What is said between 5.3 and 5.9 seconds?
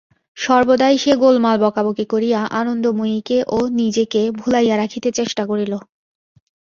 করিল।